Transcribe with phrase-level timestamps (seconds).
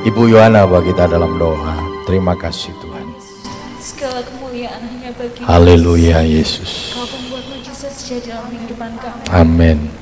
[0.00, 1.76] Ibu Yohana bagi kita dalam doa.
[2.08, 3.04] Terima kasih Tuhan.
[3.76, 6.96] Segala kemuliaan hanya bagi Haleluya Yesus.
[6.96, 9.20] Kau membuat mujizat sejati dalam kehidupan kami.
[9.28, 9.92] Amin.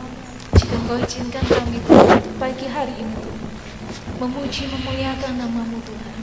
[0.55, 3.43] Jika kau izinkan kami Tuhan untuk pagi hari ini Tuhan
[4.23, 6.17] memuji memuliakan namamu Tuhan.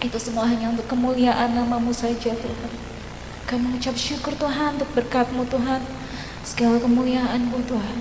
[0.00, 2.72] Itu semua hanya untuk kemuliaan namamu saja Tuhan.
[3.44, 5.84] Kami mengucap syukur Tuhan untuk berkatmu Tuhan.
[6.48, 7.98] Segala kemuliaanmu Tuhan.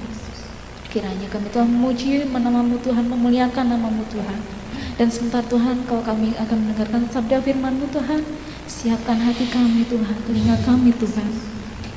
[0.88, 4.65] Kiranya kami Tuhan memuji namamu Tuhan, memuliakan namamu Tuhan.
[4.96, 8.24] Dan sebentar Tuhan, kalau kami akan mendengarkan sabda firman-Mu Tuhan,
[8.64, 11.28] siapkan hati kami Tuhan, telinga kami Tuhan.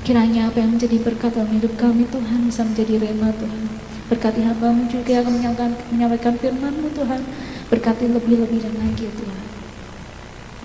[0.03, 3.63] Kiranya apa yang menjadi berkat dalam hidup kami Tuhan bisa menjadi rema Tuhan.
[4.11, 7.23] Berkati hambamu juga yang akan menyampaikan, firman-Mu Tuhan.
[7.71, 9.41] Berkati lebih-lebih dan lagi ya Tuhan.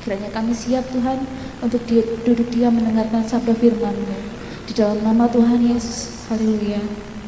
[0.02, 1.28] Kiranya kami siap Tuhan
[1.62, 1.86] untuk
[2.26, 4.18] duduk diam mendengarkan sabda firman-Mu.
[4.66, 6.26] Di dalam nama Tuhan Yesus.
[6.32, 6.82] Haleluya.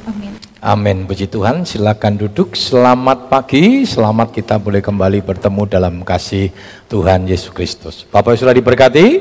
[0.07, 0.44] Amin.
[0.63, 1.03] Amin.
[1.03, 1.67] Puji Tuhan.
[1.67, 2.55] Silakan duduk.
[2.55, 3.83] Selamat pagi.
[3.83, 6.47] Selamat kita boleh kembali bertemu dalam kasih
[6.87, 8.07] Tuhan Yesus Kristus.
[8.07, 9.19] Bapak sudah diberkati?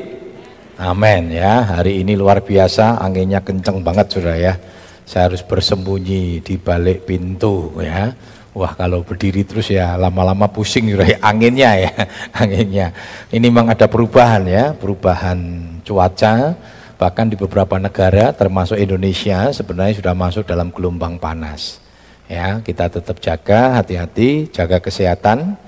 [0.79, 1.75] Amin ya.
[1.75, 3.03] Hari ini luar biasa.
[3.03, 4.55] Anginnya kenceng banget sudah ya.
[5.03, 8.15] Saya harus bersembunyi di balik pintu ya.
[8.55, 11.91] Wah kalau berdiri terus ya lama-lama pusing ya anginnya ya.
[12.41, 12.95] Anginnya.
[13.27, 14.71] Ini memang ada perubahan ya.
[14.71, 15.35] Perubahan
[15.83, 16.55] cuaca
[16.95, 21.83] bahkan di beberapa negara termasuk Indonesia sebenarnya sudah masuk dalam gelombang panas.
[22.25, 25.59] Ya kita tetap jaga hati-hati jaga kesehatan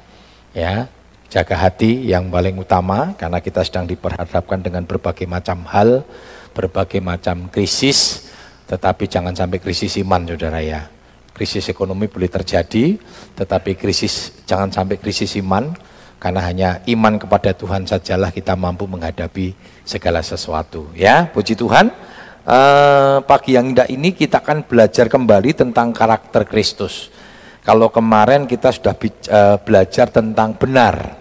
[0.58, 0.90] ya
[1.30, 6.02] jaga hati yang paling utama karena kita sedang diperhadapkan dengan berbagai macam hal
[6.56, 8.32] berbagai macam krisis.
[8.68, 10.88] Tetapi jangan sampai krisis iman saudara ya.
[11.32, 12.98] Krisis ekonomi boleh terjadi
[13.38, 15.78] tetapi krisis jangan sampai krisis iman
[16.18, 19.54] karena hanya iman kepada Tuhan sajalah kita mampu menghadapi
[19.88, 20.92] segala sesuatu.
[20.92, 21.90] Ya, puji Tuhan.
[22.48, 27.12] Uh, pagi yang indah ini kita akan belajar kembali tentang karakter Kristus.
[27.64, 31.20] Kalau kemarin kita sudah uh, belajar tentang benar,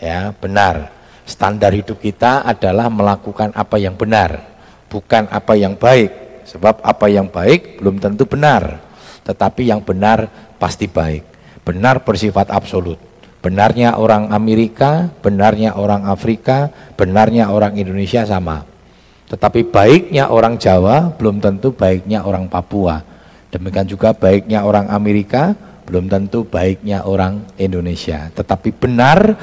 [0.00, 0.92] ya benar.
[1.28, 4.44] Standar hidup kita adalah melakukan apa yang benar,
[4.88, 6.44] bukan apa yang baik.
[6.48, 8.80] Sebab apa yang baik belum tentu benar,
[9.24, 11.24] tetapi yang benar pasti baik.
[11.64, 13.07] Benar bersifat absolut.
[13.38, 18.66] Benarnya orang Amerika, benarnya orang Afrika, benarnya orang Indonesia sama.
[19.30, 23.04] Tetapi baiknya orang Jawa belum tentu baiknya orang Papua.
[23.54, 25.54] Demikian juga baiknya orang Amerika
[25.88, 28.28] belum tentu baiknya orang Indonesia.
[28.36, 29.40] Tetapi benar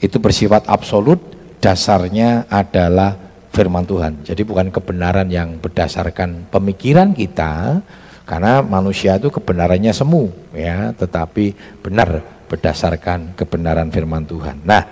[0.00, 1.20] itu bersifat absolut,
[1.60, 3.16] dasarnya adalah
[3.52, 4.24] firman Tuhan.
[4.24, 7.80] Jadi bukan kebenaran yang berdasarkan pemikiran kita,
[8.28, 11.52] karena manusia itu kebenarannya semu, ya, tetapi
[11.84, 14.66] benar berdasarkan kebenaran firman Tuhan.
[14.66, 14.82] Nah,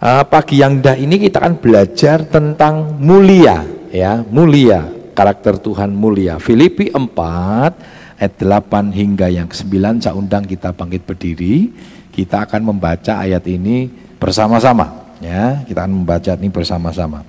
[0.00, 3.60] uh, pagi yang dah ini kita akan belajar tentang mulia,
[3.92, 6.40] ya, mulia, karakter Tuhan mulia.
[6.40, 11.68] Filipi 4 ayat 8 hingga yang ke-9 saya undang kita bangkit berdiri.
[12.10, 13.86] Kita akan membaca ayat ini
[14.16, 15.60] bersama-sama, ya.
[15.68, 17.22] Kita akan membaca ini bersama-sama.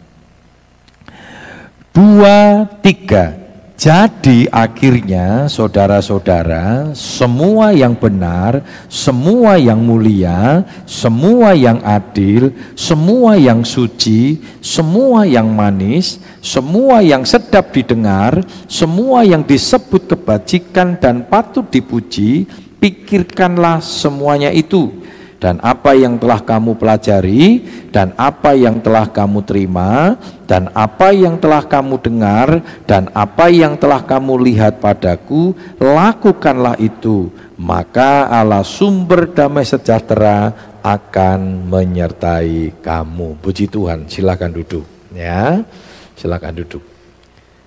[1.91, 3.41] Dua, tiga.
[3.81, 14.37] Jadi akhirnya saudara-saudara, semua yang benar, semua yang mulia, semua yang adil, semua yang suci,
[14.61, 22.45] semua yang manis, semua yang sedap didengar, semua yang disebut kebajikan dan patut dipuji,
[22.77, 24.93] pikirkanlah semuanya itu
[25.41, 30.13] dan apa yang telah kamu pelajari, dan apa yang telah kamu terima,
[30.46, 37.34] dan apa yang telah kamu dengar, dan apa yang telah kamu lihat padaku, lakukanlah itu,
[37.57, 40.53] maka Allah sumber damai sejahtera
[40.85, 43.41] akan menyertai kamu.
[43.41, 44.85] Puji Tuhan, silakan duduk
[45.16, 45.66] ya.
[46.13, 46.84] Silakan duduk.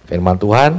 [0.06, 0.73] Firman Tuhan,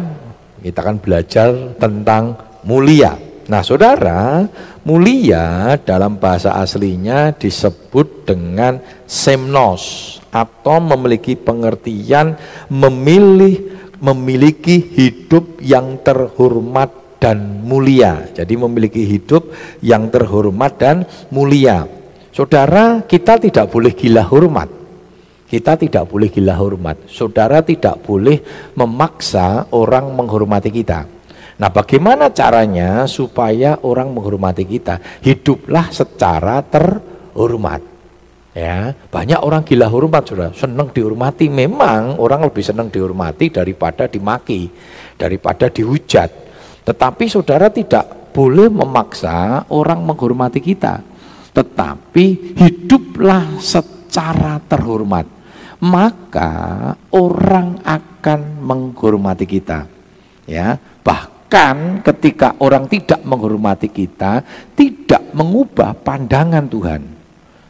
[0.64, 3.25] kita akan belajar tentang mulia.
[3.46, 4.50] Nah, saudara,
[4.82, 12.34] mulia dalam bahasa aslinya disebut dengan semnos atau memiliki pengertian
[12.74, 16.90] memilih memiliki hidup yang terhormat
[17.22, 18.34] dan mulia.
[18.34, 21.86] Jadi memiliki hidup yang terhormat dan mulia.
[22.34, 24.68] Saudara, kita tidak boleh gila hormat.
[25.46, 27.06] Kita tidak boleh gila hormat.
[27.08, 28.42] Saudara tidak boleh
[28.74, 31.15] memaksa orang menghormati kita.
[31.56, 35.00] Nah, bagaimana caranya supaya orang menghormati kita?
[35.24, 37.80] Hiduplah secara terhormat.
[38.56, 41.52] Ya, banyak orang gila hormat sudah, senang dihormati.
[41.52, 44.72] Memang orang lebih senang dihormati daripada dimaki,
[45.20, 46.32] daripada dihujat.
[46.88, 51.04] Tetapi saudara tidak boleh memaksa orang menghormati kita.
[51.52, 55.28] Tetapi hiduplah secara terhormat.
[55.84, 56.52] Maka
[57.12, 59.84] orang akan menghormati kita.
[60.48, 64.44] Ya, bahkan bahkan ketika orang tidak menghormati kita,
[64.76, 67.00] tidak mengubah pandangan Tuhan.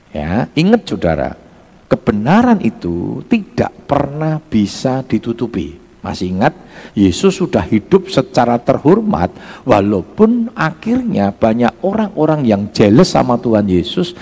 [0.09, 1.37] Ya, ingat saudara,
[1.85, 5.77] kebenaran itu tidak pernah bisa ditutupi.
[6.01, 6.57] Masih ingat,
[6.97, 9.29] Yesus sudah hidup secara terhormat,
[9.69, 14.17] walaupun akhirnya banyak orang-orang yang jealous sama Tuhan Yesus,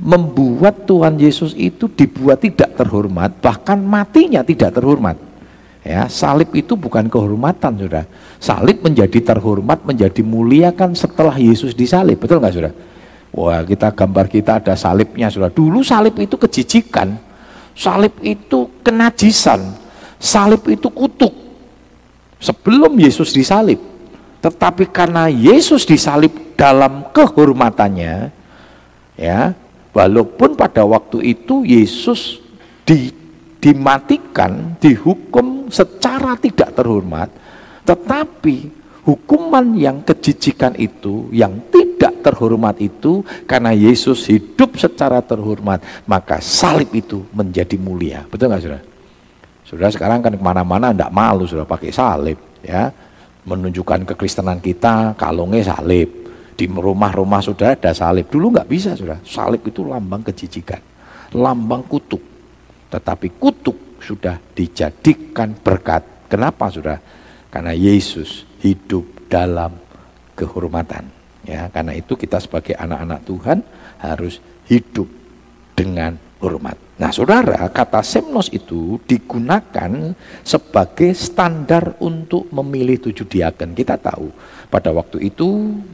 [0.00, 5.31] membuat Tuhan Yesus itu dibuat tidak terhormat, bahkan matinya tidak terhormat.
[5.82, 8.06] Ya, salib itu bukan kehormatan, Saudara.
[8.38, 12.74] Salib menjadi terhormat, menjadi mulia kan setelah Yesus disalib, betul nggak, Saudara?
[13.34, 15.50] Wah, kita gambar kita ada salibnya, Saudara.
[15.50, 17.18] Dulu salib itu kejijikan.
[17.74, 19.74] Salib itu kenajisan.
[20.22, 21.34] Salib itu kutuk.
[22.38, 23.82] Sebelum Yesus disalib.
[24.38, 28.30] Tetapi karena Yesus disalib dalam kehormatannya,
[29.18, 29.54] ya,
[29.90, 32.42] walaupun pada waktu itu Yesus
[32.86, 33.21] di
[33.62, 37.30] dimatikan, dihukum secara tidak terhormat,
[37.86, 38.66] tetapi
[39.06, 45.78] hukuman yang kejijikan itu, yang tidak terhormat itu, karena Yesus hidup secara terhormat,
[46.10, 48.26] maka salib itu menjadi mulia.
[48.26, 48.82] Betul nggak saudara?
[49.62, 52.90] Saudara sekarang kan ke mana-mana tidak malu sudah pakai salib, ya
[53.46, 56.10] menunjukkan kekristenan kita, kalungnya salib.
[56.52, 58.26] Di rumah-rumah saudara ada salib.
[58.30, 59.18] Dulu nggak bisa saudara.
[59.22, 60.78] Salib itu lambang kejijikan,
[61.34, 62.31] lambang kutuk.
[62.92, 66.28] Tetapi kutuk sudah dijadikan berkat.
[66.28, 67.00] Kenapa sudah?
[67.48, 69.72] Karena Yesus hidup dalam
[70.36, 71.08] kehormatan.
[71.42, 73.58] Ya, karena itu kita sebagai anak-anak Tuhan
[73.98, 74.38] harus
[74.70, 75.10] hidup
[75.74, 76.78] dengan hormat.
[76.98, 80.14] Nah, saudara, kata semnos itu digunakan
[80.46, 83.74] sebagai standar untuk memilih tujuh diaken.
[83.74, 84.30] Kita tahu
[84.70, 85.46] pada waktu itu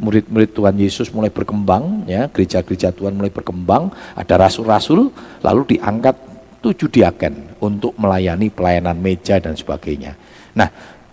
[0.05, 5.09] murid-murid Tuhan Yesus mulai berkembang, ya gereja-gereja Tuhan mulai berkembang, ada rasul-rasul,
[5.41, 6.28] lalu diangkat
[6.59, 10.19] tujuh diaken untuk melayani pelayanan meja dan sebagainya.
[10.59, 10.69] Nah,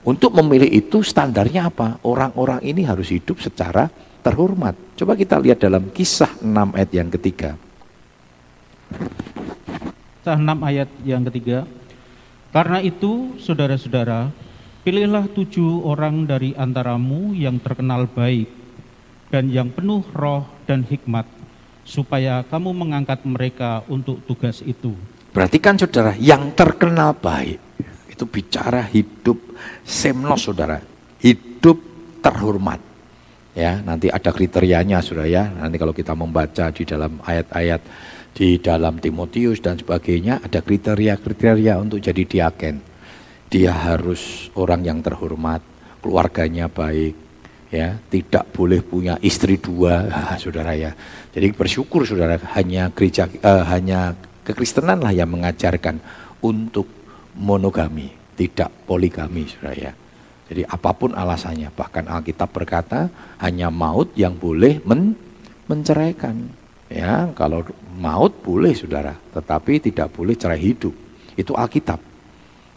[0.05, 1.97] untuk memilih itu standarnya apa?
[2.05, 3.89] Orang-orang ini harus hidup secara
[4.21, 4.77] terhormat.
[4.97, 7.57] Coba kita lihat dalam kisah 6 ayat yang ketiga.
[10.21, 11.65] Kisah 6 ayat yang ketiga.
[12.53, 14.29] Karena itu, saudara-saudara,
[14.85, 18.47] pilihlah tujuh orang dari antaramu yang terkenal baik
[19.33, 21.25] dan yang penuh roh dan hikmat,
[21.81, 24.93] supaya kamu mengangkat mereka untuk tugas itu.
[25.35, 27.59] Berarti kan saudara, yang terkenal baik
[28.07, 29.35] itu bicara hidup
[29.83, 30.79] semnos saudara,
[31.19, 31.75] hidup
[32.23, 32.79] terhormat.
[33.51, 35.43] Ya, nanti ada kriterianya saudara ya.
[35.51, 37.81] Nanti kalau kita membaca di dalam ayat-ayat
[38.35, 42.75] di dalam Timotius dan sebagainya ada kriteria-kriteria untuk jadi diaken.
[43.51, 45.59] Dia harus orang yang terhormat,
[45.99, 47.15] keluarganya baik,
[47.71, 50.07] ya tidak boleh punya istri dua,
[50.43, 50.95] saudara ya.
[51.35, 54.15] Jadi bersyukur saudara hanya gereja uh, hanya
[54.45, 55.97] Kekristenan lah yang mengajarkan
[56.45, 56.85] untuk
[57.33, 59.91] monogami, tidak poligami, saudara ya.
[60.45, 63.09] Jadi apa pun alasannya, bahkan Alkitab berkata
[63.41, 65.17] hanya maut yang boleh men
[65.65, 66.45] menceraikan.
[66.85, 67.65] Ya, kalau
[67.97, 70.93] maut boleh saudara, tetapi tidak boleh cerai hidup.
[71.33, 71.97] Itu Alkitab.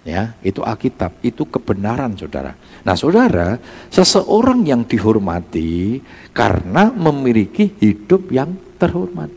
[0.09, 2.56] Ya, itu Alkitab, itu kebenaran saudara.
[2.81, 3.61] Nah saudara,
[3.93, 6.00] seseorang yang dihormati
[6.32, 9.29] karena memiliki hidup yang terhormat.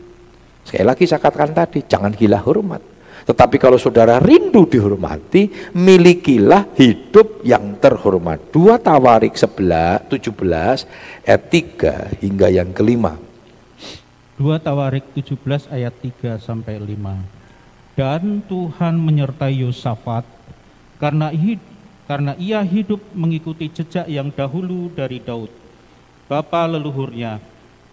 [0.62, 2.82] Sekali lagi saya katakan tadi, jangan gila hormat.
[3.22, 8.50] Tetapi kalau saudara rindu dihormati, milikilah hidup yang terhormat.
[8.50, 10.86] Dua Tawarik 11, 17
[11.22, 13.14] ayat 3 hingga yang kelima.
[14.34, 17.94] Dua Tawarik 17 ayat 3 sampai 5.
[17.94, 20.26] Dan Tuhan menyertai Yosafat
[20.98, 21.72] karena hidup
[22.12, 25.48] karena ia hidup mengikuti jejak yang dahulu dari Daud,
[26.26, 27.38] bapa leluhurnya,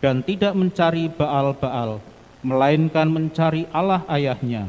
[0.02, 2.02] dan tidak mencari Baal-Baal,
[2.40, 4.68] melainkan mencari Allah ayahnya.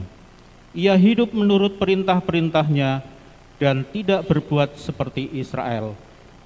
[0.70, 3.02] Ia hidup menurut perintah-perintahnya
[3.58, 5.98] dan tidak berbuat seperti Israel.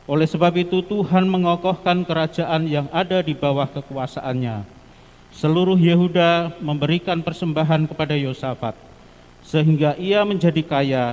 [0.04, 4.64] Oleh sebab itu Tuhan mengokohkan kerajaan yang ada di bawah kekuasaannya.
[5.32, 8.76] Seluruh Yehuda memberikan persembahan kepada Yosafat,
[9.42, 11.04] sehingga ia menjadi kaya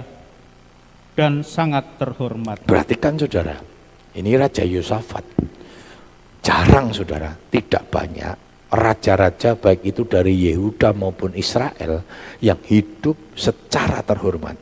[1.15, 2.61] dan sangat terhormat.
[2.67, 3.57] Perhatikan saudara,
[4.13, 5.25] ini Raja Yosafat.
[6.43, 12.07] Jarang saudara, tidak banyak raja-raja baik itu dari Yehuda maupun Israel
[12.39, 14.55] yang hidup secara terhormat.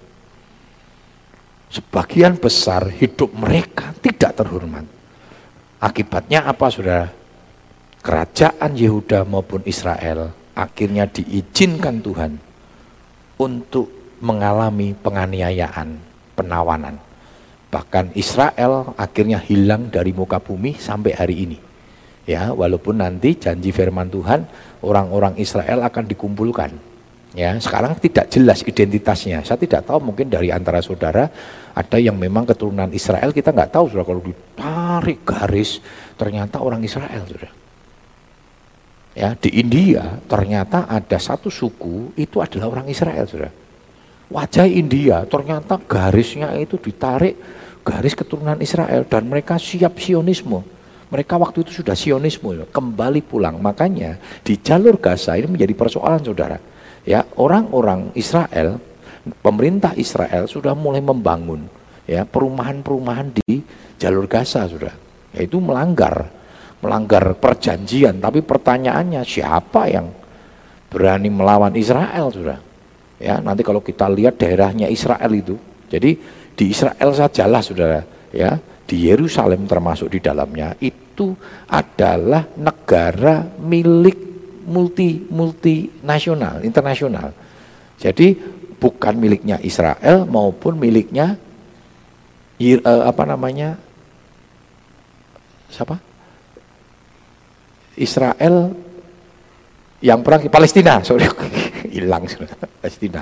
[1.69, 4.89] Sebagian besar hidup mereka tidak terhormat.
[5.77, 7.13] Akibatnya apa saudara?
[8.01, 12.41] Kerajaan Yehuda maupun Israel akhirnya diizinkan Tuhan
[13.37, 16.01] untuk mengalami penganiayaan,
[16.33, 16.97] penawanan.
[17.69, 21.68] Bahkan Israel akhirnya hilang dari muka bumi sampai hari ini.
[22.27, 24.45] Ya, walaupun nanti janji firman Tuhan
[24.85, 26.89] orang-orang Israel akan dikumpulkan
[27.37, 29.45] Ya, sekarang tidak jelas identitasnya.
[29.45, 31.29] Saya tidak tahu mungkin dari antara saudara
[31.77, 35.77] ada yang memang keturunan Israel kita nggak tahu sudah kalau ditarik garis
[36.17, 37.51] ternyata orang Israel sudah.
[39.13, 43.53] Ya, di India ternyata ada satu suku itu adalah orang Israel sudah.
[44.33, 47.37] Wajah India ternyata garisnya itu ditarik
[47.85, 50.65] garis keturunan Israel dan mereka siap sionisme.
[51.09, 53.57] Mereka waktu itu sudah sionisme, kembali pulang.
[53.57, 56.57] Makanya di jalur Gaza ini menjadi persoalan saudara
[57.07, 58.77] ya orang-orang Israel,
[59.41, 61.65] pemerintah Israel sudah mulai membangun
[62.09, 63.61] ya perumahan-perumahan di
[63.97, 64.93] jalur Gaza sudah,
[65.35, 66.29] yaitu melanggar
[66.79, 68.21] melanggar perjanjian.
[68.23, 70.07] Tapi pertanyaannya siapa yang
[70.87, 72.59] berani melawan Israel sudah?
[73.19, 75.59] Ya nanti kalau kita lihat daerahnya Israel itu,
[75.91, 76.15] jadi
[76.55, 78.01] di Israel sajalah saudara,
[78.31, 78.55] ya
[78.89, 81.37] di Yerusalem termasuk di dalamnya itu
[81.69, 84.17] adalah negara milik
[84.65, 87.29] multi multinasional, internasional.
[88.01, 88.33] Jadi
[88.81, 91.37] bukan miliknya Israel maupun miliknya
[92.57, 93.77] uh, apa namanya
[95.69, 96.01] siapa?
[97.99, 98.73] Israel
[100.01, 101.29] yang perang Palestina, sorry
[101.93, 102.25] hilang
[102.81, 103.21] Palestina.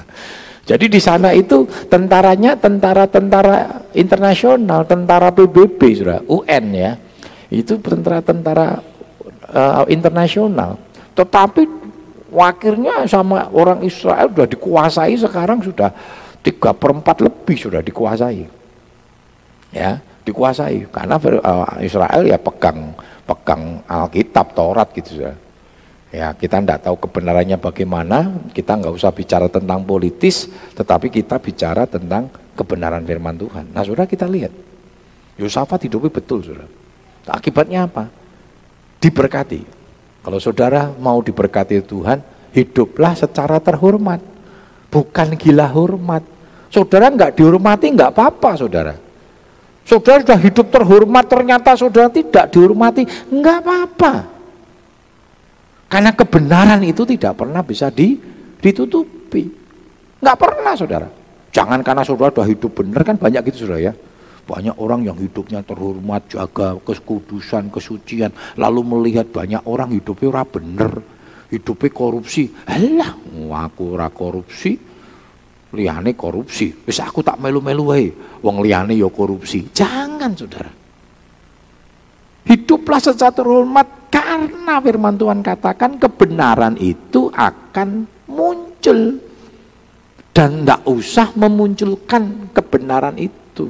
[0.68, 6.92] Jadi di sana itu tentaranya tentara-tentara internasional, tentara PBB sudah, UN ya.
[7.48, 8.84] Itu tentara-tentara
[9.56, 10.76] uh, internasional.
[11.16, 11.64] Tetapi
[12.28, 15.88] wakilnya sama orang Israel sudah dikuasai sekarang sudah
[16.44, 18.44] tiga perempat lebih sudah dikuasai.
[19.72, 22.96] Ya, dikuasai karena eh, Israel ya pegang
[23.28, 25.32] pegang Alkitab, Taurat gitu ya.
[26.18, 31.86] Ya, kita tidak tahu kebenarannya bagaimana, kita nggak usah bicara tentang politis, tetapi kita bicara
[31.86, 33.70] tentang kebenaran firman Tuhan.
[33.70, 34.50] Nah, sudah kita lihat.
[35.38, 36.66] Yosafat hidupnya betul, sudah.
[37.30, 38.10] Akibatnya apa?
[38.98, 39.62] Diberkati.
[40.26, 42.18] Kalau saudara mau diberkati Tuhan,
[42.50, 44.18] hiduplah secara terhormat.
[44.90, 46.26] Bukan gila hormat.
[46.74, 48.98] Saudara nggak dihormati nggak apa-apa saudara.
[49.86, 54.37] Saudara sudah hidup terhormat ternyata saudara tidak dihormati nggak apa-apa.
[55.88, 58.20] Karena kebenaran itu tidak pernah bisa di,
[58.60, 59.44] ditutupi.
[60.20, 61.08] Nggak pernah saudara.
[61.56, 63.94] Jangan karena saudara sudah hidup benar kan banyak gitu saudara ya.
[64.48, 70.92] Banyak orang yang hidupnya terhormat, jaga kekudusan, kesucian, lalu melihat banyak orang hidupnya ora bener,
[71.52, 72.48] hidupnya korupsi.
[72.64, 73.12] Alah,
[73.68, 74.80] aku ora korupsi,
[75.76, 76.72] liane korupsi.
[76.88, 78.08] Wis aku tak melu-melu wae,
[78.40, 79.68] wong liane ya korupsi.
[79.68, 80.87] Jangan, Saudara.
[82.48, 89.20] Hiduplah secara terhormat karena firman Tuhan katakan kebenaran itu akan muncul
[90.32, 93.68] dan tidak usah memunculkan kebenaran itu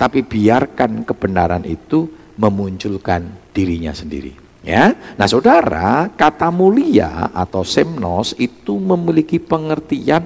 [0.00, 2.08] tapi biarkan kebenaran itu
[2.40, 4.32] memunculkan dirinya sendiri.
[4.64, 10.24] Ya, nah saudara, kata mulia atau semnos itu memiliki pengertian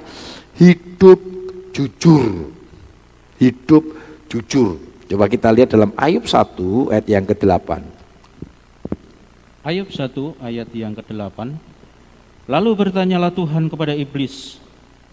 [0.58, 1.18] hidup
[1.74, 2.54] jujur,
[3.42, 3.82] hidup
[4.30, 4.78] jujur.
[5.14, 7.86] Coba kita lihat dalam Ayub 1 ayat yang ke-8.
[9.62, 10.10] Ayub 1
[10.42, 11.54] ayat yang ke-8.
[12.50, 14.58] Lalu bertanyalah Tuhan kepada iblis,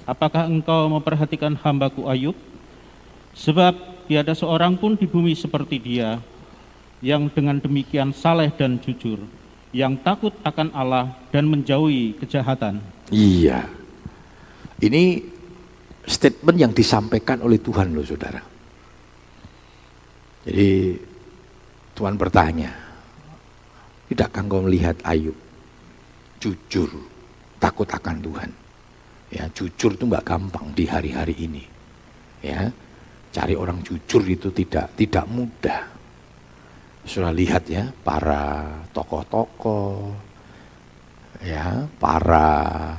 [0.10, 2.34] apakah engkau memperhatikan hambaku Ayub?
[3.38, 3.78] Sebab
[4.10, 6.18] tiada seorang pun di bumi seperti dia
[7.06, 9.22] yang dengan demikian saleh dan jujur,
[9.70, 12.82] yang takut akan Allah dan menjauhi kejahatan.
[13.14, 13.70] Iya.
[14.82, 15.22] Ini
[16.10, 18.51] statement yang disampaikan oleh Tuhan loh saudara.
[20.46, 20.98] Jadi
[21.94, 22.72] Tuhan bertanya,
[24.10, 25.38] tidakkah engkau melihat Ayub
[26.42, 26.90] jujur,
[27.62, 28.52] takut akan Tuhan?
[29.32, 31.64] Ya, jujur itu nggak gampang di hari-hari ini.
[32.42, 32.74] Ya,
[33.32, 35.88] Cari orang jujur itu tidak tidak mudah.
[37.08, 40.12] Sudah lihat ya para tokoh-tokoh,
[41.40, 42.92] ya para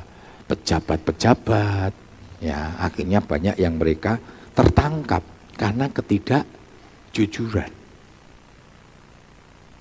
[0.48, 1.92] pejabat-pejabat,
[2.40, 4.16] ya akhirnya banyak yang mereka
[4.56, 5.20] tertangkap
[5.60, 5.92] karena
[7.12, 7.70] ketidakjujuran.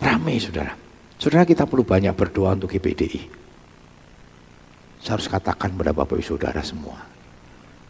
[0.04, 0.76] Ramai saudara.
[1.16, 3.40] Saudara kita perlu banyak berdoa untuk GPDI.
[5.02, 7.00] Saya harus katakan kepada Bapak Ibu Saudara semua.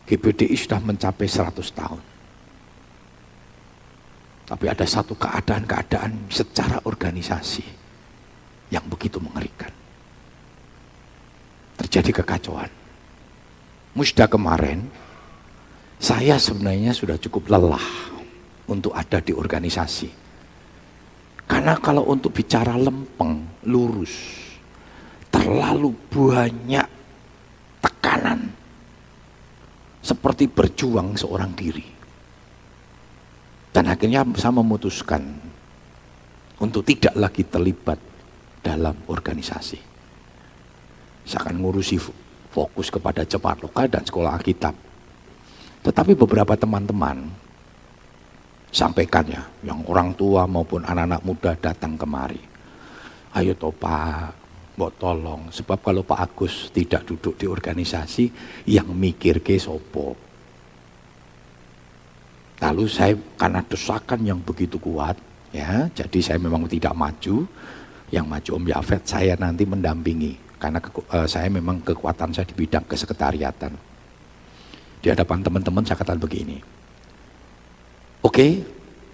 [0.08, 2.02] GPDI sudah mencapai 100 tahun.
[4.52, 7.64] Tapi ada satu keadaan-keadaan secara organisasi
[8.72, 9.72] yang begitu mengerikan.
[11.80, 12.72] Terjadi kekacauan.
[13.96, 14.92] Musda kemarin,
[16.04, 18.11] saya sebenarnya sudah cukup lelah
[18.72, 20.10] untuk ada di organisasi.
[21.44, 24.16] Karena kalau untuk bicara lempeng, lurus,
[25.28, 26.88] terlalu banyak
[27.84, 28.40] tekanan.
[30.00, 31.86] Seperti berjuang seorang diri.
[33.72, 35.22] Dan akhirnya saya memutuskan
[36.64, 38.00] untuk tidak lagi terlibat
[38.64, 39.80] dalam organisasi.
[41.28, 42.00] Saya akan ngurusi
[42.52, 44.76] fokus kepada jemaat lokal dan sekolah Alkitab.
[45.82, 47.51] Tetapi beberapa teman-teman
[48.72, 52.40] sampaikan ya, yang orang tua maupun anak-anak muda datang kemari.
[53.36, 54.32] Ayo toh Pak,
[54.80, 55.42] mbok tolong.
[55.52, 58.32] Sebab kalau Pak Agus tidak duduk di organisasi,
[58.72, 60.16] yang mikir ke sopo.
[62.64, 65.20] Lalu saya karena desakan yang begitu kuat,
[65.52, 67.44] ya, jadi saya memang tidak maju.
[68.12, 72.54] Yang maju Om Yafet, saya nanti mendampingi karena ke, uh, saya memang kekuatan saya di
[72.54, 73.74] bidang kesekretariatan.
[75.02, 76.62] Di hadapan teman-teman saya katakan begini,
[78.22, 78.52] oke, okay,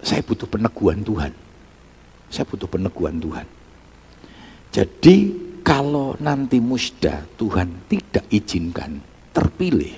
[0.04, 1.32] saya butuh peneguhan Tuhan.
[2.28, 3.46] Saya butuh peneguhan Tuhan.
[4.68, 5.16] Jadi
[5.64, 9.00] kalau nanti musda Tuhan tidak izinkan
[9.32, 9.96] terpilih,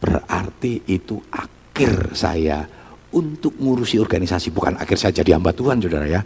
[0.00, 2.64] berarti itu akhir saya
[3.08, 6.20] untuk ngurusi organisasi, bukan akhir saya jadi hamba Tuhan, saudara ya.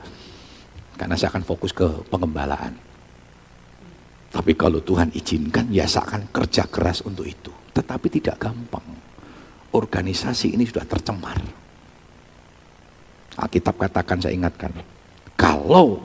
[0.98, 2.74] Karena saya akan fokus ke pengembalaan.
[4.32, 7.52] Tapi kalau Tuhan izinkan, ya saya akan kerja keras untuk itu.
[7.70, 9.11] Tetapi tidak gampang.
[9.72, 11.40] Organisasi ini sudah tercemar.
[13.40, 14.68] Alkitab katakan, saya ingatkan.
[15.32, 16.04] Kalau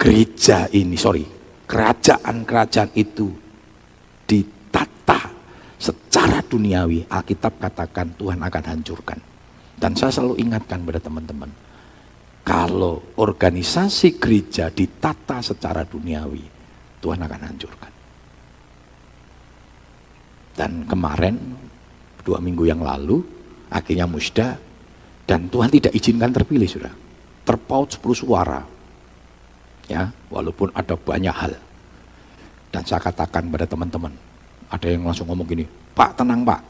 [0.00, 1.28] gereja ini, sorry,
[1.68, 3.28] kerajaan-kerajaan itu
[4.24, 5.28] ditata
[5.76, 9.18] secara duniawi, Alkitab katakan Tuhan akan hancurkan.
[9.76, 11.50] Dan saya selalu ingatkan pada teman-teman,
[12.44, 16.44] kalau organisasi gereja ditata secara duniawi,
[17.04, 17.92] Tuhan akan hancurkan.
[20.54, 21.36] Dan kemarin,
[22.24, 23.20] dua minggu yang lalu,
[23.68, 24.56] akhirnya musda,
[25.28, 26.92] dan Tuhan tidak izinkan terpilih, sudah.
[27.44, 28.60] Terpaut 10 suara.
[29.84, 31.52] Ya, walaupun ada banyak hal.
[32.72, 34.12] Dan saya katakan pada teman-teman,
[34.72, 35.64] ada yang langsung ngomong gini,
[35.94, 36.60] Pak tenang Pak,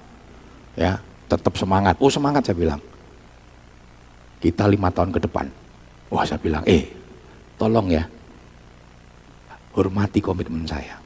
[0.76, 0.98] ya
[1.30, 1.96] tetap semangat.
[2.02, 2.82] Oh semangat saya bilang.
[4.42, 5.48] Kita lima tahun ke depan,
[6.12, 6.84] Wah saya bilang, eh
[7.56, 8.04] tolong ya,
[9.72, 11.00] hormati komitmen saya.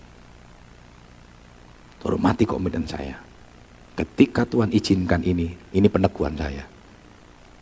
[2.02, 3.27] Hormati komitmen saya.
[3.98, 6.62] Ketika Tuhan izinkan ini, ini peneguhan saya.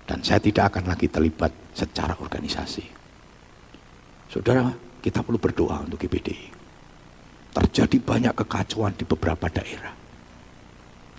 [0.04, 2.84] Dan saya tidak akan lagi terlibat secara organisasi.
[4.28, 4.68] Saudara,
[5.00, 6.36] kita perlu berdoa untuk GBD.
[7.56, 9.96] Terjadi banyak kekacauan di beberapa daerah.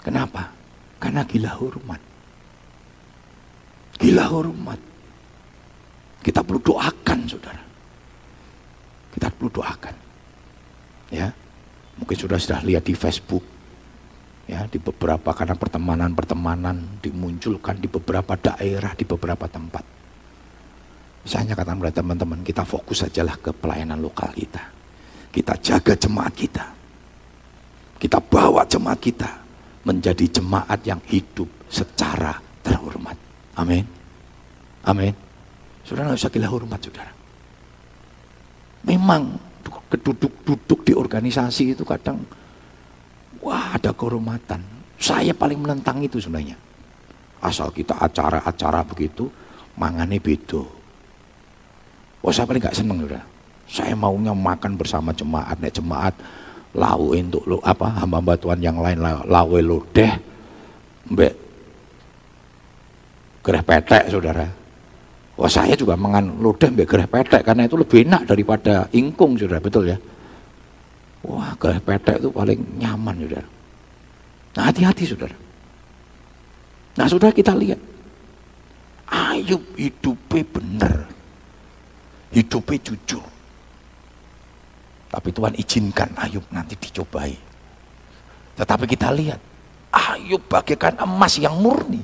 [0.05, 0.53] Kenapa?
[1.01, 2.01] Karena gila hormat.
[3.97, 4.79] Gila hormat.
[6.21, 7.63] Kita perlu doakan, saudara.
[9.17, 9.95] Kita perlu doakan.
[11.09, 11.33] Ya,
[11.97, 13.56] mungkin sudah sudah lihat di Facebook,
[14.47, 19.83] ya di beberapa karena pertemanan-pertemanan dimunculkan di beberapa daerah, di beberapa tempat.
[21.27, 24.63] Misalnya kata pada teman-teman, kita fokus sajalah ke pelayanan lokal kita.
[25.27, 26.65] Kita jaga jemaat kita.
[27.99, 29.27] Kita bawa jemaat kita
[29.83, 33.19] menjadi jemaat yang hidup secara terhormat.
[33.59, 33.83] Amin.
[34.87, 35.11] Amin.
[35.83, 37.11] Saudara nggak usah gila hormat, saudara.
[38.87, 39.35] Memang
[39.91, 42.23] duduk-duduk di organisasi itu kadang,
[43.41, 44.61] wah ada kehormatan.
[44.97, 46.57] Saya paling menentang itu sebenarnya.
[47.37, 49.29] Asal kita acara-acara begitu,
[49.77, 50.65] mangane bedo.
[52.25, 53.23] Oh saya paling gak seneng saudara.
[53.67, 56.15] Saya maunya makan bersama jemaat, nek jemaat
[56.77, 60.13] lau untuk lo apa hamba-hamba Tuhan yang lain lau lo deh,
[61.09, 61.33] mbek
[63.41, 64.45] gereh petek saudara
[65.37, 69.61] Wah saya juga mangan lodeh mbak gereh petek karena itu lebih enak daripada ingkung sudah
[69.61, 69.97] betul ya.
[71.25, 73.45] Wah gereh petek itu paling nyaman sudah.
[74.57, 75.37] Nah hati-hati saudara.
[76.97, 77.79] Nah saudara kita lihat.
[79.07, 80.95] Ayub hidupnya benar.
[82.29, 83.23] Hidupnya jujur.
[85.07, 87.33] Tapi Tuhan izinkan Ayub nanti dicobai.
[88.59, 89.39] Tetapi kita lihat.
[89.87, 92.03] Ayub bagaikan emas yang murni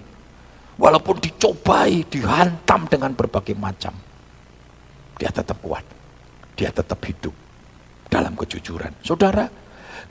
[0.73, 3.93] Walaupun dicobai, dihantam dengan berbagai macam.
[5.21, 5.85] Dia tetap kuat.
[6.57, 7.42] Dia tetap hidup
[8.13, 9.01] dalam kejujuran.
[9.01, 9.49] Saudara,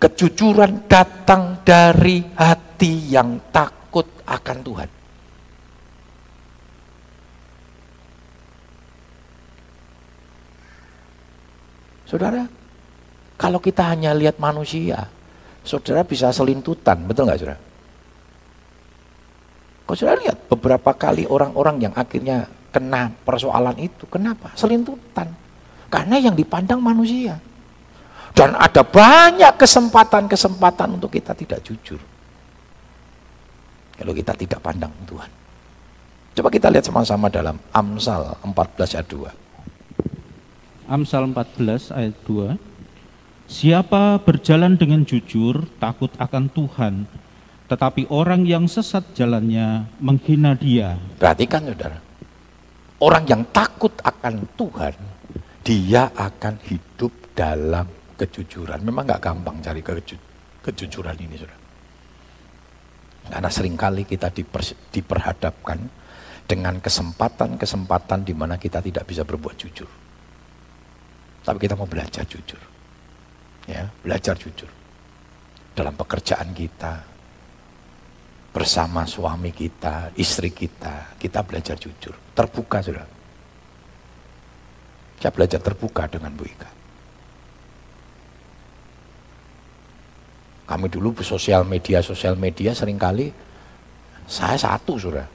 [0.02, 4.90] kejujuran datang dari hati yang takut akan Tuhan.
[12.10, 12.42] Saudara,
[13.38, 15.06] kalau kita hanya lihat manusia,
[15.62, 17.60] saudara bisa selintutan, betul nggak saudara?
[19.86, 24.04] Kau sudah lihat beberapa kali orang-orang yang akhirnya kena persoalan itu.
[24.10, 24.52] Kenapa?
[24.58, 25.28] Selintutan.
[25.92, 27.36] Karena yang dipandang manusia.
[28.32, 32.00] Dan ada banyak kesempatan-kesempatan untuk kita tidak jujur.
[33.92, 35.30] Kalau kita tidak pandang Tuhan.
[36.32, 40.88] Coba kita lihat sama-sama dalam Amsal 14 ayat 2.
[40.88, 42.56] Amsal 14 ayat 2.
[43.52, 47.04] Siapa berjalan dengan jujur, takut akan Tuhan,
[47.68, 50.96] tetapi orang yang sesat jalannya menghina dia.
[51.20, 52.00] Perhatikan saudara,
[52.96, 54.96] orang yang takut akan Tuhan,
[55.60, 57.84] dia akan hidup dalam
[58.22, 58.80] kejujuran.
[58.86, 60.16] Memang nggak gampang cari keju,
[60.62, 61.58] kejujuran ini, sudah.
[63.22, 65.78] Karena sering kali kita diper, diperhadapkan
[66.46, 69.90] dengan kesempatan-kesempatan di mana kita tidak bisa berbuat jujur.
[71.42, 72.58] Tapi kita mau belajar jujur.
[73.66, 74.70] Ya, belajar jujur.
[75.72, 77.12] Dalam pekerjaan kita,
[78.52, 83.08] bersama suami kita, istri kita, kita belajar jujur, terbuka sudah.
[85.22, 86.81] Saya belajar terbuka dengan Bu Ika.
[90.62, 93.28] Kami dulu sosial media, sosial media sering kali
[94.26, 95.26] saya satu sudah.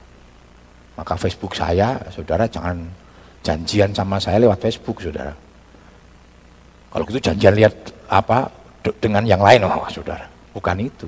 [0.98, 2.82] Maka Facebook saya, saudara jangan
[3.46, 5.30] janjian sama saya lewat Facebook saudara.
[6.88, 7.74] Kalau gitu janjian lihat
[8.10, 8.50] apa
[8.98, 10.26] dengan yang lain, oh saudara.
[10.50, 11.06] Bukan itu.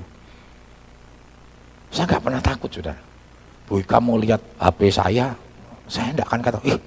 [1.91, 3.01] Saya nggak pernah takut, saudara.
[3.67, 5.35] Bu Ika mau lihat HP saya,
[5.91, 6.79] saya tidak akan kata, ih,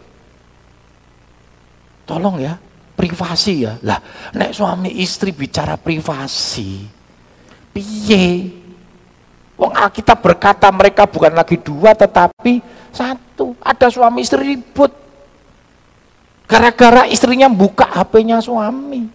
[2.09, 2.57] tolong ya,
[2.97, 3.77] privasi ya.
[3.85, 4.01] Lah,
[4.33, 6.89] nek suami istri bicara privasi,
[7.75, 8.55] piye?
[9.59, 12.63] Wong kita berkata mereka bukan lagi dua tetapi
[12.95, 13.55] satu.
[13.59, 14.91] Ada suami istri ribut.
[16.47, 19.07] Gara-gara istrinya buka HP-nya suami.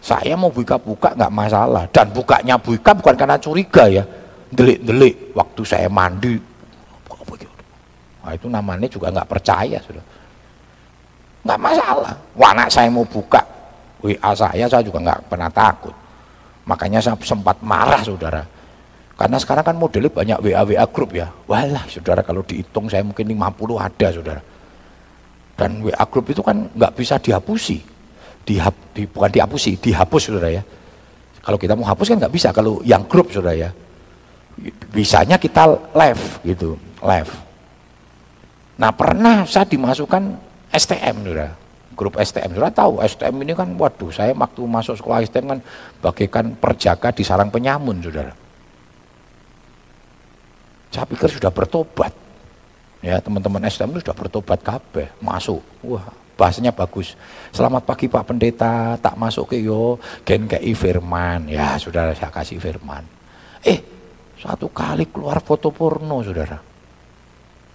[0.00, 1.84] Saya mau buka-buka nggak masalah.
[1.92, 4.04] Dan bukanya buka bukan karena curiga ya.
[4.52, 6.38] Delik-delik waktu saya mandi.
[8.26, 10.02] Nah, itu namanya juga nggak percaya sudah.
[11.46, 12.14] Nggak masalah.
[12.34, 13.55] Wah, anak saya mau buka
[14.04, 15.94] WA saya, saya juga nggak pernah takut.
[16.66, 18.42] Makanya saya sempat marah saudara.
[19.16, 21.32] Karena sekarang kan modelnya banyak WA-WA grup ya.
[21.48, 24.42] Walah saudara kalau dihitung saya mungkin 50 ada saudara.
[25.56, 27.96] Dan WA grup itu kan nggak bisa dihapusi
[28.46, 30.62] dihap, di, bukan dihapusi, dihapus saudara ya.
[31.42, 33.70] Kalau kita mau hapus kan nggak bisa kalau yang grup saudara ya.
[34.94, 37.32] Bisanya kita live gitu, live.
[38.80, 40.22] Nah pernah saya dimasukkan
[40.72, 41.50] STM saudara,
[41.96, 42.52] grup STM.
[42.52, 45.60] Saudara tahu STM ini kan waduh saya waktu masuk sekolah STM kan
[46.04, 48.36] bagaikan perjaka di sarang penyamun saudara.
[50.92, 52.12] Saya pikir sudah bertobat.
[53.00, 55.64] Ya teman-teman STM itu sudah bertobat kabeh, masuk.
[55.82, 56.04] Wah
[56.36, 57.16] bahasanya bagus.
[57.50, 61.48] Selamat pagi Pak Pendeta, tak masuk ke yo, gen kei firman.
[61.48, 63.02] Ya saudara saya kasih firman.
[63.64, 63.80] Eh,
[64.36, 66.60] satu kali keluar foto porno saudara.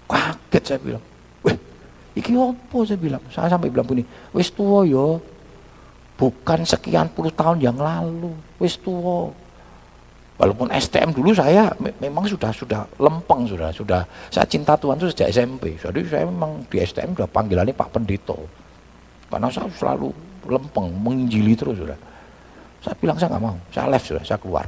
[0.06, 1.11] Kaget saya bilang.
[2.12, 3.24] Iki opo saya bilang.
[3.32, 4.04] Saya sampai bilang begini,
[4.36, 5.20] wis tua yo.
[6.20, 9.32] Bukan sekian puluh tahun yang lalu, wis tua.
[10.42, 11.70] Walaupun STM dulu saya
[12.02, 14.02] memang sudah sudah lempeng sudah sudah
[14.34, 15.78] saya cinta Tuhan itu sejak SMP.
[15.78, 18.38] Jadi saya memang di STM sudah panggilannya Pak Pendito.
[19.30, 20.10] Karena saya selalu
[20.50, 21.98] lempeng menginjili terus sudah.
[22.82, 24.66] Saya bilang saya nggak mau, saya left sudah, saya keluar.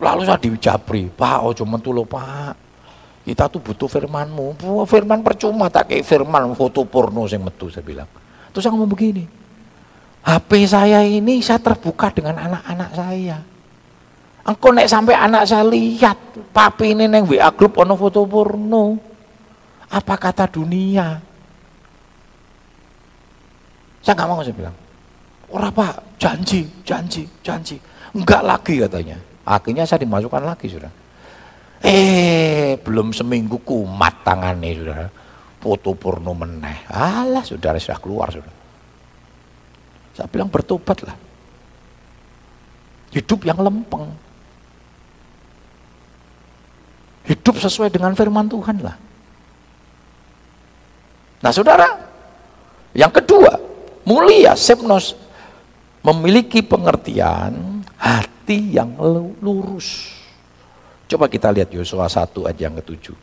[0.00, 2.69] Lalu saya dijabri, Pak, oh cuma tuh Pak.
[3.20, 4.56] Kita tuh butuh firmanmu.
[4.88, 8.08] Firman percuma tak kayak firman foto porno yang metu saya bilang.
[8.50, 9.24] Terus saya ngomong begini,
[10.24, 13.38] HP saya ini saya terbuka dengan anak-anak saya.
[14.40, 16.16] Engkau nek sampai anak saya lihat,
[16.50, 18.96] papi ini neng WA grup ono foto porno.
[19.90, 21.20] Apa kata dunia?
[24.00, 24.76] Saya nggak mau saya bilang.
[25.50, 27.76] Orang pak, janji, janji, janji.
[28.16, 29.18] Enggak lagi katanya.
[29.44, 30.90] Akhirnya saya dimasukkan lagi sudah.
[31.80, 35.08] Eh, belum seminggu kumat tangannya sudah.
[35.60, 36.84] Foto porno meneh.
[36.92, 38.54] Alah, saudara sudah keluar sudah.
[40.12, 41.16] Saya bilang bertobatlah.
[43.10, 44.12] Hidup yang lempeng.
[47.24, 48.96] Hidup sesuai dengan firman Tuhan lah.
[51.40, 51.88] Nah saudara,
[52.92, 53.56] yang kedua,
[54.04, 55.16] mulia, sepnos,
[56.04, 58.92] memiliki pengertian hati yang
[59.40, 60.19] lurus.
[61.10, 63.18] Coba kita lihat Yosua 1 ayat yang ketujuh.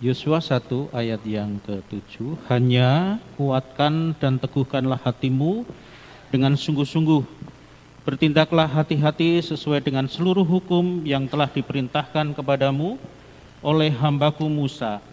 [0.00, 5.68] Yosua 1 ayat yang ke-7 Hanya kuatkan dan teguhkanlah hatimu
[6.32, 7.20] dengan sungguh-sungguh.
[8.08, 12.96] Bertindaklah hati-hati sesuai dengan seluruh hukum yang telah diperintahkan kepadamu
[13.60, 15.04] oleh hambaku Musa.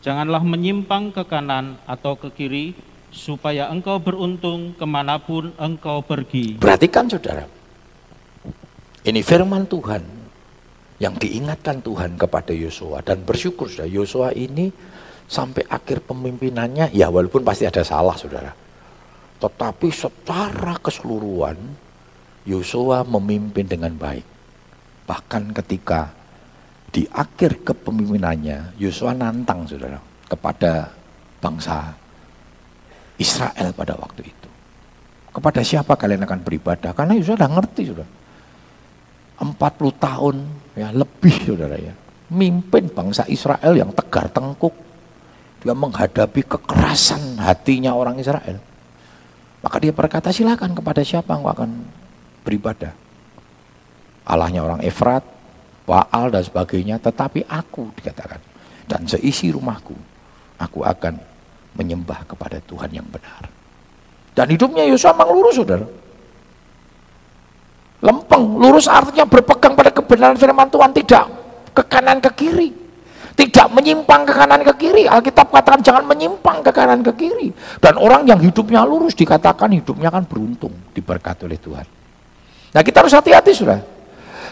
[0.00, 2.72] Janganlah menyimpang ke kanan atau ke kiri
[3.12, 6.56] supaya engkau beruntung ke mana pun engkau pergi.
[6.56, 7.53] Perhatikan saudara
[9.04, 10.00] Ini firman Tuhan
[10.96, 13.04] yang diingatkan Tuhan kepada Yosua.
[13.04, 14.72] Dan bersyukur sudah Yosua ini
[15.28, 18.48] sampai akhir pemimpinannya ya walaupun pasti ada salah saudara.
[19.36, 21.60] Tetapi secara keseluruhan
[22.48, 24.24] Yosua memimpin dengan baik.
[25.04, 26.08] Bahkan ketika
[26.88, 30.88] di akhir kepemimpinannya Yosua nantang saudara kepada
[31.44, 31.92] bangsa
[33.20, 34.48] Israel pada waktu itu.
[35.28, 36.96] Kepada siapa kalian akan beribadah?
[36.96, 38.23] Karena Yosua sudah ngerti sudah
[39.38, 39.58] 40
[39.98, 40.36] tahun
[40.78, 41.94] ya lebih saudara ya
[42.32, 44.74] mimpin bangsa Israel yang tegar tengkuk
[45.64, 48.60] Dia menghadapi kekerasan hatinya orang Israel.
[49.64, 51.88] Maka dia berkata, silakan kepada siapa engkau akan
[52.44, 52.92] beribadah.
[54.28, 55.24] Allahnya orang Efrat,
[55.88, 58.44] Baal dan sebagainya, tetapi aku dikatakan.
[58.84, 59.96] Dan seisi rumahku,
[60.60, 61.16] aku akan
[61.80, 63.48] menyembah kepada Tuhan yang benar.
[64.36, 65.88] Dan hidupnya Yosua memang lurus, saudara.
[68.04, 71.24] Lempeng, lurus artinya berpegang pada kebenaran firman Tuhan, tidak
[71.72, 72.68] ke kanan ke kiri.
[73.34, 75.10] Tidak menyimpang ke kanan ke kiri.
[75.10, 77.48] Alkitab katakan jangan menyimpang ke kanan ke kiri.
[77.82, 81.86] Dan orang yang hidupnya lurus dikatakan hidupnya kan beruntung, diberkati oleh Tuhan.
[82.76, 83.80] Nah kita harus hati-hati sudah.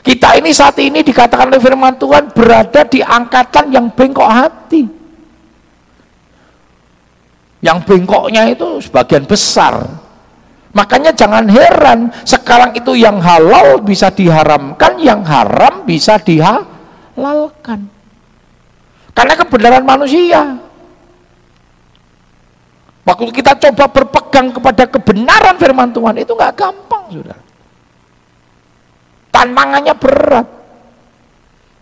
[0.03, 4.83] Kita ini saat ini dikatakan oleh firman Tuhan berada di angkatan yang bengkok hati.
[7.63, 9.79] Yang bengkoknya itu sebagian besar.
[10.73, 17.93] Makanya jangan heran sekarang itu yang halal bisa diharamkan, yang haram bisa dihalalkan.
[19.13, 20.57] Karena kebenaran manusia.
[23.05, 27.39] Waktu kita coba berpegang kepada kebenaran firman Tuhan itu nggak gampang, sudah.
[29.29, 30.47] Tantangannya berat.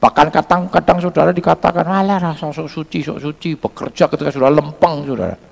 [0.00, 5.49] Bahkan kadang-kadang saudara dikatakan, alah rasa sok suci, sok suci, bekerja ketika sudah lempeng, saudara.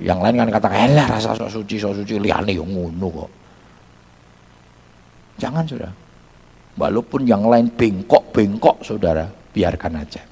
[0.00, 3.30] Yang lain kan katakan, alah rasa sok suci, sok suci, liane yang ngono kok.
[5.36, 5.92] Jangan, saudara.
[6.72, 10.24] Walaupun yang lain bengkok-bengkok saudara, biarkan aja.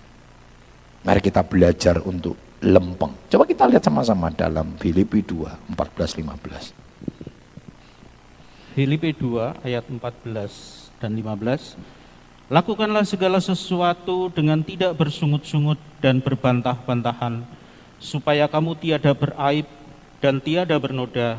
[1.05, 3.13] Mari kita belajar untuk lempeng.
[3.29, 6.73] Coba kita lihat sama-sama dalam Filipi 2, 14-15.
[8.77, 11.77] Filipi 2 ayat 14 dan 15.
[12.51, 17.47] Lakukanlah segala sesuatu dengan tidak bersungut-sungut dan berbantah-bantahan,
[18.01, 19.69] supaya kamu tiada beraib
[20.19, 21.37] dan tiada bernoda,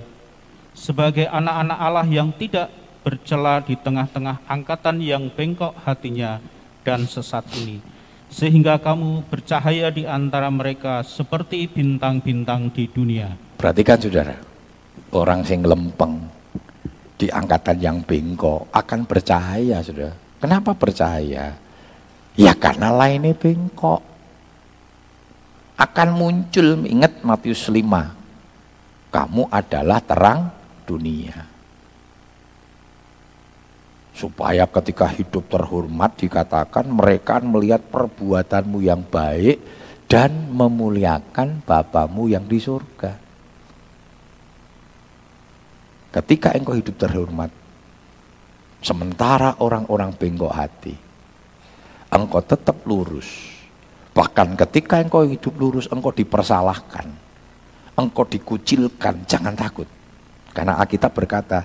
[0.78, 2.70] sebagai anak-anak Allah yang tidak
[3.02, 6.38] bercela di tengah-tengah angkatan yang bengkok hatinya
[6.86, 7.82] dan sesat ini,
[8.30, 13.34] sehingga kamu bercahaya di antara mereka seperti bintang-bintang di dunia.
[13.58, 14.38] Perhatikan saudara,
[15.14, 16.30] orang sing lempeng
[17.18, 20.14] di angkatan yang bengkok akan bercahaya saudara.
[20.42, 21.54] Kenapa bercahaya?
[22.38, 24.11] Ya karena lainnya bengkok.
[25.82, 30.54] Akan muncul, ingat Matius 5, kamu adalah terang
[30.86, 31.52] dunia
[34.22, 39.58] supaya ketika hidup terhormat dikatakan mereka melihat perbuatanmu yang baik
[40.06, 43.18] dan memuliakan Bapamu yang di surga.
[46.12, 47.50] Ketika engkau hidup terhormat,
[48.84, 50.94] sementara orang-orang bengkok hati,
[52.12, 53.61] engkau tetap lurus.
[54.12, 57.08] Bahkan ketika engkau hidup lurus, engkau dipersalahkan,
[57.96, 59.88] engkau dikucilkan, jangan takut.
[60.52, 61.64] Karena Alkitab berkata,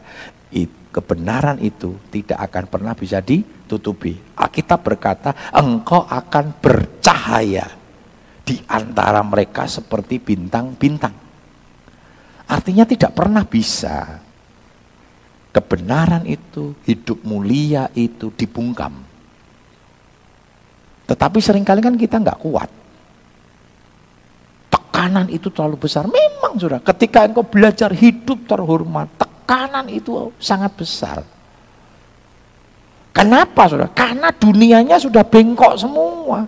[0.97, 4.17] kebenaran itu tidak akan pernah bisa ditutupi.
[4.41, 7.69] Alkitab berkata, engkau akan bercahaya
[8.41, 11.13] di antara mereka seperti bintang-bintang.
[12.49, 14.23] Artinya tidak pernah bisa
[15.53, 19.06] kebenaran itu, hidup mulia itu dibungkam.
[21.07, 22.71] Tetapi sering kali kan kita nggak kuat.
[24.67, 26.11] Tekanan itu terlalu besar.
[26.11, 31.23] Memang sudah, ketika engkau belajar hidup terhormat, tekanan itu sangat besar.
[33.15, 33.89] Kenapa sudah?
[33.97, 36.45] Karena dunianya sudah bengkok semua.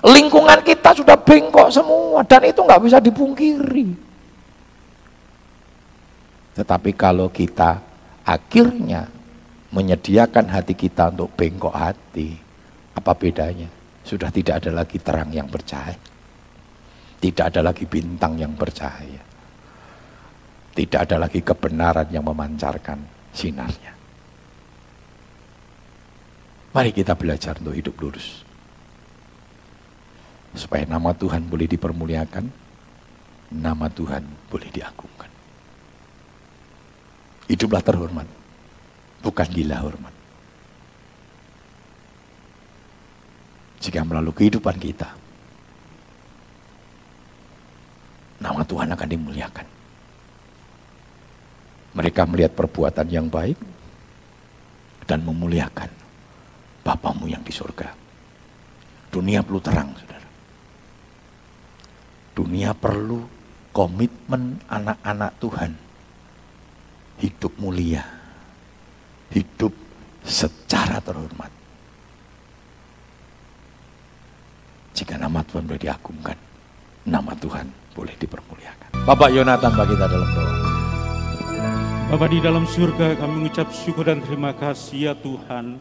[0.00, 3.88] Lingkungan kita sudah bengkok semua dan itu nggak bisa dipungkiri.
[6.56, 7.80] Tetapi kalau kita
[8.24, 9.08] akhirnya
[9.70, 12.34] menyediakan hati kita untuk bengkok hati,
[12.94, 13.70] apa bedanya?
[14.02, 15.98] Sudah tidak ada lagi terang yang bercahaya.
[17.20, 19.22] Tidak ada lagi bintang yang bercahaya.
[20.72, 22.98] Tidak ada lagi kebenaran yang memancarkan
[23.30, 23.92] sinarnya.
[26.70, 28.46] Mari kita belajar untuk hidup lurus.
[30.54, 32.44] Supaya nama Tuhan boleh dipermuliakan,
[33.54, 35.30] nama Tuhan boleh diagungkan.
[37.50, 38.26] Hiduplah terhormat,
[39.20, 40.14] bukan gila hormat.
[43.80, 45.08] Jika melalui kehidupan kita,
[48.40, 49.66] nama Tuhan akan dimuliakan.
[51.90, 53.56] Mereka melihat perbuatan yang baik
[55.08, 55.90] dan memuliakan
[56.80, 57.92] Bapamu yang di surga.
[59.12, 60.28] Dunia perlu terang, saudara.
[62.32, 63.26] Dunia perlu
[63.74, 65.72] komitmen anak-anak Tuhan.
[67.20, 68.19] Hidup mulia.
[69.30, 69.70] Hidup
[70.26, 71.50] secara terhormat.
[74.94, 76.36] Jika nama Tuhan boleh diagungkan,
[77.06, 79.06] nama Tuhan boleh dipermuliakan.
[79.06, 80.54] Bapak Yonatan bagi kita dalam doa.
[82.10, 85.78] Bapak di dalam surga kami mengucap syukur dan terima kasih ya Tuhan.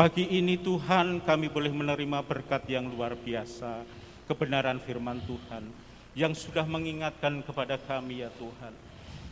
[0.00, 3.84] Pagi ini Tuhan kami boleh menerima berkat yang luar biasa,
[4.24, 5.68] kebenaran firman Tuhan
[6.16, 8.72] yang sudah mengingatkan kepada kami ya Tuhan.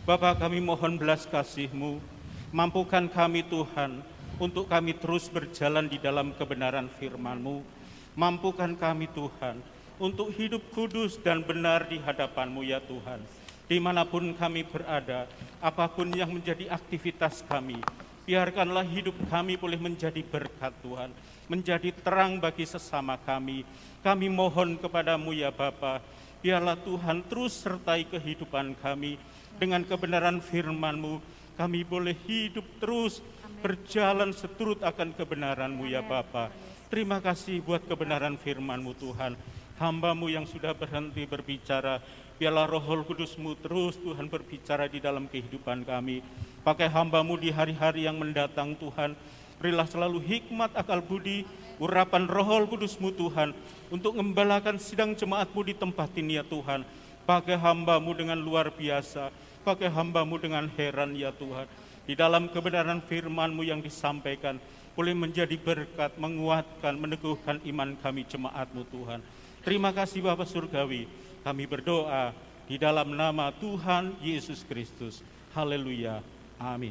[0.05, 1.99] Bapak kami mohon belas kasih-Mu,
[2.57, 4.01] mampukan kami Tuhan
[4.41, 7.61] untuk kami terus berjalan di dalam kebenaran firman-Mu.
[8.17, 9.61] Mampukan kami Tuhan
[10.01, 13.21] untuk hidup kudus dan benar di hadapan-Mu ya Tuhan.
[13.69, 15.29] Di mana pun kami berada,
[15.61, 17.77] apa pun yang menjadi aktivitas kami,
[18.25, 21.13] biarkanlah hidup kami boleh menjadi berkat Tuhan,
[21.53, 23.69] menjadi terang bagi sesama kami.
[24.01, 26.01] Kami mohon kepadamu ya Bapa,
[26.41, 29.21] biarlah Tuhan terus sertai kehidupan kami
[29.61, 31.36] dengan kebenaran firman-Mu.
[31.57, 33.25] Kami boleh hidup terus
[33.65, 36.53] berjalan seturut akan kebenaran-Mu ya Bapa.
[36.93, 39.35] Terima kasih buat kebenaran firman-Mu Tuhan
[39.77, 42.01] hambamu yang sudah berhenti berbicara,
[42.41, 46.25] biarlah roh kudusmu terus Tuhan berbicara di dalam kehidupan kami.
[46.65, 49.15] Pakai hambamu di hari-hari yang mendatang Tuhan,
[49.61, 51.45] berilah selalu hikmat akal budi,
[51.77, 53.53] urapan roh kudusmu Tuhan,
[53.93, 56.83] untuk ngembalakan sidang jemaatmu di tempat ini ya Tuhan.
[57.27, 59.35] Pakai hambamu dengan luar biasa,
[59.67, 61.67] pakai hambamu dengan heran ya Tuhan.
[62.07, 64.63] Di dalam kebenaran firmanmu yang disampaikan,
[64.95, 69.21] boleh menjadi berkat, menguatkan, meneguhkan iman kami jemaatmu Tuhan.
[69.67, 71.11] Terima kasih Bapak Surgawi.
[71.43, 72.31] Kami berdoa
[72.71, 75.27] di dalam nama Tuhan Yesus Kristus.
[75.51, 76.23] Haleluya.
[76.63, 76.85] Amin.